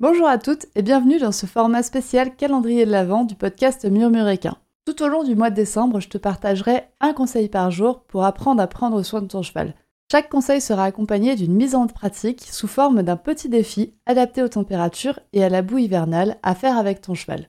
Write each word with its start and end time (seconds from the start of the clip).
Bonjour 0.00 0.26
à 0.26 0.38
toutes 0.38 0.64
et 0.74 0.80
bienvenue 0.80 1.18
dans 1.18 1.32
ce 1.32 1.44
format 1.44 1.82
spécial 1.82 2.34
calendrier 2.34 2.86
de 2.86 2.90
l'Avent 2.90 3.24
du 3.24 3.34
podcast 3.34 3.84
Murmuréquin. 3.84 4.56
Tout 4.86 5.02
au 5.02 5.08
long 5.08 5.24
du 5.24 5.34
mois 5.34 5.50
de 5.50 5.56
décembre, 5.56 6.00
je 6.00 6.08
te 6.08 6.16
partagerai 6.16 6.84
un 7.00 7.12
conseil 7.12 7.50
par 7.50 7.70
jour 7.70 8.00
pour 8.04 8.24
apprendre 8.24 8.62
à 8.62 8.66
prendre 8.66 9.02
soin 9.02 9.20
de 9.20 9.26
ton 9.26 9.42
cheval. 9.42 9.74
Chaque 10.10 10.30
conseil 10.30 10.62
sera 10.62 10.84
accompagné 10.84 11.36
d'une 11.36 11.54
mise 11.54 11.74
en 11.74 11.86
pratique 11.86 12.48
sous 12.50 12.66
forme 12.66 13.02
d'un 13.02 13.16
petit 13.16 13.50
défi 13.50 13.92
adapté 14.06 14.42
aux 14.42 14.48
températures 14.48 15.20
et 15.34 15.44
à 15.44 15.50
la 15.50 15.60
boue 15.60 15.78
hivernale 15.78 16.38
à 16.42 16.54
faire 16.54 16.78
avec 16.78 17.02
ton 17.02 17.14
cheval. 17.14 17.48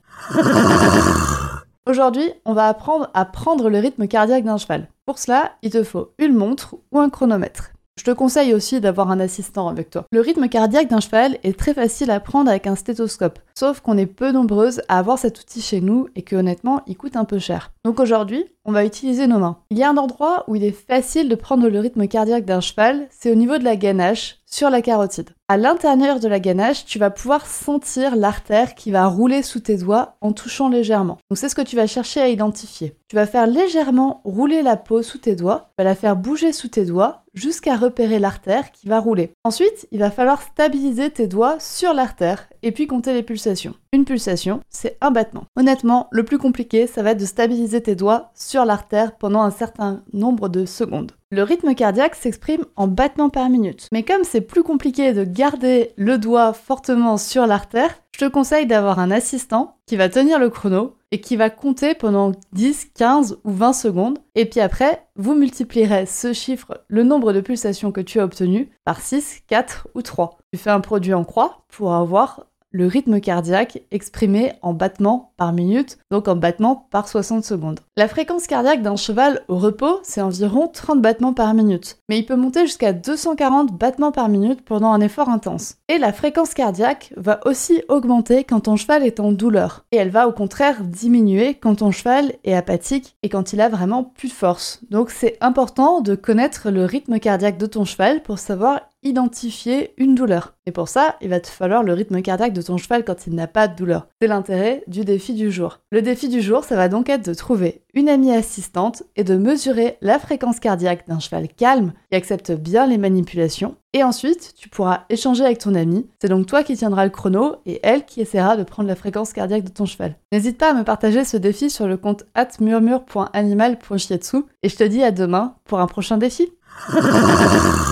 Aujourd'hui, 1.86 2.30
on 2.44 2.52
va 2.52 2.68
apprendre 2.68 3.10
à 3.14 3.24
prendre 3.24 3.70
le 3.70 3.78
rythme 3.78 4.06
cardiaque 4.06 4.44
d'un 4.44 4.58
cheval. 4.58 4.88
Pour 5.06 5.18
cela, 5.18 5.52
il 5.62 5.70
te 5.70 5.82
faut 5.84 6.10
une 6.18 6.34
montre 6.34 6.76
ou 6.92 7.00
un 7.00 7.08
chronomètre. 7.08 7.72
Je 7.98 8.04
te 8.04 8.10
conseille 8.10 8.54
aussi 8.54 8.80
d'avoir 8.80 9.10
un 9.10 9.20
assistant 9.20 9.68
avec 9.68 9.90
toi. 9.90 10.06
Le 10.10 10.20
rythme 10.20 10.48
cardiaque 10.48 10.88
d'un 10.88 11.00
cheval 11.00 11.38
est 11.44 11.58
très 11.58 11.74
facile 11.74 12.10
à 12.10 12.20
prendre 12.20 12.50
avec 12.50 12.66
un 12.66 12.74
stéthoscope, 12.74 13.38
sauf 13.54 13.80
qu'on 13.80 13.98
est 13.98 14.06
peu 14.06 14.32
nombreuses 14.32 14.80
à 14.88 14.98
avoir 14.98 15.18
cet 15.18 15.38
outil 15.38 15.60
chez 15.60 15.80
nous 15.82 16.08
et 16.16 16.22
que 16.22 16.34
honnêtement 16.34 16.80
il 16.86 16.96
coûte 16.96 17.16
un 17.16 17.26
peu 17.26 17.38
cher. 17.38 17.70
Donc 17.84 18.00
aujourd'hui, 18.00 18.46
on 18.64 18.72
va 18.72 18.86
utiliser 18.86 19.26
nos 19.26 19.38
mains. 19.38 19.58
Il 19.70 19.78
y 19.78 19.82
a 19.82 19.90
un 19.90 19.98
endroit 19.98 20.44
où 20.48 20.56
il 20.56 20.64
est 20.64 20.72
facile 20.72 21.28
de 21.28 21.34
prendre 21.34 21.68
le 21.68 21.78
rythme 21.78 22.08
cardiaque 22.08 22.44
d'un 22.44 22.60
cheval, 22.60 23.08
c'est 23.10 23.30
au 23.30 23.34
niveau 23.34 23.58
de 23.58 23.64
la 23.64 23.76
ganache, 23.76 24.38
sur 24.46 24.70
la 24.70 24.82
carotide. 24.82 25.30
À 25.48 25.56
l'intérieur 25.56 26.18
de 26.18 26.28
la 26.28 26.40
ganache, 26.40 26.84
tu 26.84 26.98
vas 26.98 27.10
pouvoir 27.10 27.46
sentir 27.46 28.16
l'artère 28.16 28.74
qui 28.74 28.90
va 28.90 29.06
rouler 29.06 29.42
sous 29.42 29.60
tes 29.60 29.76
doigts 29.76 30.16
en 30.20 30.32
touchant 30.32 30.68
légèrement. 30.68 31.18
Donc 31.30 31.38
c'est 31.38 31.48
ce 31.48 31.54
que 31.54 31.62
tu 31.62 31.76
vas 31.76 31.86
chercher 31.86 32.20
à 32.20 32.28
identifier. 32.28 32.96
Tu 33.08 33.16
vas 33.16 33.26
faire 33.26 33.46
légèrement 33.46 34.22
rouler 34.24 34.62
la 34.62 34.76
peau 34.76 35.02
sous 35.02 35.18
tes 35.18 35.36
doigts, 35.36 35.70
tu 35.70 35.82
vas 35.82 35.84
la 35.84 35.94
faire 35.94 36.16
bouger 36.16 36.52
sous 36.52 36.68
tes 36.68 36.84
doigts 36.84 37.21
jusqu'à 37.34 37.76
repérer 37.76 38.18
l'artère 38.18 38.72
qui 38.72 38.88
va 38.88 39.00
rouler. 39.00 39.32
Ensuite, 39.44 39.88
il 39.90 39.98
va 39.98 40.10
falloir 40.10 40.42
stabiliser 40.42 41.10
tes 41.10 41.26
doigts 41.26 41.58
sur 41.58 41.94
l'artère 41.94 42.48
et 42.62 42.72
puis 42.72 42.86
compter 42.86 43.12
les 43.12 43.22
pulsations. 43.22 43.74
Une 43.92 44.04
pulsation, 44.04 44.60
c'est 44.68 44.96
un 45.00 45.10
battement. 45.10 45.44
Honnêtement, 45.56 46.08
le 46.10 46.24
plus 46.24 46.38
compliqué, 46.38 46.86
ça 46.86 47.02
va 47.02 47.10
être 47.12 47.20
de 47.20 47.26
stabiliser 47.26 47.82
tes 47.82 47.94
doigts 47.94 48.30
sur 48.34 48.64
l'artère 48.64 49.16
pendant 49.16 49.42
un 49.42 49.50
certain 49.50 50.02
nombre 50.12 50.48
de 50.48 50.64
secondes. 50.64 51.12
Le 51.30 51.42
rythme 51.42 51.74
cardiaque 51.74 52.14
s'exprime 52.14 52.64
en 52.76 52.88
battements 52.88 53.30
par 53.30 53.48
minute. 53.48 53.88
Mais 53.90 54.02
comme 54.02 54.24
c'est 54.24 54.42
plus 54.42 54.62
compliqué 54.62 55.14
de 55.14 55.24
garder 55.24 55.92
le 55.96 56.18
doigt 56.18 56.52
fortement 56.52 57.16
sur 57.16 57.46
l'artère, 57.46 58.02
te 58.22 58.28
conseille 58.28 58.66
d'avoir 58.66 59.00
un 59.00 59.10
assistant 59.10 59.78
qui 59.84 59.96
va 59.96 60.08
tenir 60.08 60.38
le 60.38 60.48
chrono 60.48 60.94
et 61.10 61.20
qui 61.20 61.34
va 61.34 61.50
compter 61.50 61.92
pendant 61.94 62.30
10, 62.52 62.92
15 62.94 63.40
ou 63.42 63.50
20 63.50 63.72
secondes. 63.72 64.18
Et 64.36 64.46
puis 64.46 64.60
après, 64.60 65.08
vous 65.16 65.34
multiplierez 65.34 66.06
ce 66.06 66.32
chiffre, 66.32 66.84
le 66.86 67.02
nombre 67.02 67.32
de 67.32 67.40
pulsations 67.40 67.90
que 67.90 68.00
tu 68.00 68.20
as 68.20 68.24
obtenu, 68.24 68.70
par 68.84 69.00
6, 69.00 69.42
4 69.48 69.88
ou 69.96 70.02
3. 70.02 70.38
Tu 70.52 70.58
fais 70.60 70.70
un 70.70 70.78
produit 70.78 71.14
en 71.14 71.24
croix 71.24 71.64
pour 71.66 71.94
avoir 71.94 72.46
le 72.72 72.86
rythme 72.86 73.20
cardiaque 73.20 73.82
exprimé 73.90 74.52
en 74.62 74.72
battements 74.72 75.32
par 75.36 75.52
minute, 75.52 75.98
donc 76.10 76.26
en 76.28 76.36
battements 76.36 76.88
par 76.90 77.08
60 77.08 77.44
secondes. 77.44 77.80
La 77.96 78.08
fréquence 78.08 78.46
cardiaque 78.46 78.82
d'un 78.82 78.96
cheval 78.96 79.42
au 79.48 79.58
repos, 79.58 80.00
c'est 80.02 80.20
environ 80.20 80.68
30 80.68 81.00
battements 81.00 81.34
par 81.34 81.54
minute, 81.54 81.98
mais 82.08 82.18
il 82.18 82.26
peut 82.26 82.36
monter 82.36 82.62
jusqu'à 82.62 82.92
240 82.92 83.72
battements 83.72 84.12
par 84.12 84.28
minute 84.28 84.64
pendant 84.64 84.92
un 84.92 85.00
effort 85.00 85.28
intense. 85.28 85.76
Et 85.88 85.98
la 85.98 86.12
fréquence 86.12 86.54
cardiaque 86.54 87.12
va 87.16 87.40
aussi 87.44 87.82
augmenter 87.88 88.44
quand 88.44 88.60
ton 88.60 88.76
cheval 88.76 89.04
est 89.04 89.20
en 89.20 89.32
douleur, 89.32 89.84
et 89.92 89.96
elle 89.96 90.10
va 90.10 90.26
au 90.26 90.32
contraire 90.32 90.82
diminuer 90.82 91.54
quand 91.54 91.76
ton 91.76 91.90
cheval 91.90 92.32
est 92.44 92.54
apathique 92.54 93.16
et 93.22 93.28
quand 93.28 93.52
il 93.52 93.60
a 93.60 93.68
vraiment 93.68 94.04
plus 94.04 94.28
de 94.28 94.32
force. 94.32 94.80
Donc 94.90 95.10
c'est 95.10 95.36
important 95.40 96.00
de 96.00 96.14
connaître 96.14 96.70
le 96.70 96.84
rythme 96.84 97.18
cardiaque 97.18 97.58
de 97.58 97.66
ton 97.66 97.84
cheval 97.84 98.22
pour 98.22 98.38
savoir 98.38 98.80
identifier 99.02 99.94
une 99.96 100.14
douleur. 100.14 100.54
Et 100.66 100.72
pour 100.72 100.88
ça, 100.88 101.16
il 101.20 101.28
va 101.28 101.40
te 101.40 101.48
falloir 101.48 101.82
le 101.82 101.92
rythme 101.92 102.22
cardiaque 102.22 102.52
de 102.52 102.62
ton 102.62 102.76
cheval 102.76 103.04
quand 103.04 103.26
il 103.26 103.34
n'a 103.34 103.48
pas 103.48 103.66
de 103.66 103.74
douleur. 103.74 104.06
C'est 104.20 104.28
l'intérêt 104.28 104.84
du 104.86 105.04
défi 105.04 105.34
du 105.34 105.50
jour. 105.50 105.80
Le 105.90 106.02
défi 106.02 106.28
du 106.28 106.40
jour, 106.40 106.62
ça 106.62 106.76
va 106.76 106.88
donc 106.88 107.08
être 107.08 107.26
de 107.26 107.34
trouver 107.34 107.82
une 107.94 108.08
amie 108.08 108.32
assistante 108.32 109.02
et 109.16 109.24
de 109.24 109.36
mesurer 109.36 109.98
la 110.00 110.20
fréquence 110.20 110.60
cardiaque 110.60 111.08
d'un 111.08 111.18
cheval 111.18 111.48
calme 111.48 111.92
qui 112.10 112.16
accepte 112.16 112.52
bien 112.52 112.86
les 112.86 112.98
manipulations. 112.98 113.74
Et 113.92 114.04
ensuite, 114.04 114.54
tu 114.56 114.68
pourras 114.68 115.00
échanger 115.10 115.44
avec 115.44 115.58
ton 115.58 115.74
amie. 115.74 116.06
C'est 116.20 116.28
donc 116.28 116.46
toi 116.46 116.62
qui 116.62 116.76
tiendras 116.76 117.04
le 117.04 117.10
chrono 117.10 117.56
et 117.66 117.80
elle 117.82 118.06
qui 118.06 118.20
essaiera 118.20 118.56
de 118.56 118.62
prendre 118.62 118.88
la 118.88 118.96
fréquence 118.96 119.32
cardiaque 119.32 119.64
de 119.64 119.70
ton 119.70 119.84
cheval. 119.84 120.16
N'hésite 120.30 120.58
pas 120.58 120.70
à 120.70 120.74
me 120.74 120.84
partager 120.84 121.24
ce 121.24 121.36
défi 121.36 121.68
sur 121.68 121.88
le 121.88 121.96
compte 121.96 122.24
atmurmure.animal.chietsu 122.34 124.36
et 124.62 124.68
je 124.68 124.76
te 124.76 124.84
dis 124.84 125.02
à 125.02 125.10
demain 125.10 125.56
pour 125.64 125.80
un 125.80 125.86
prochain 125.86 126.18
défi. 126.18 126.52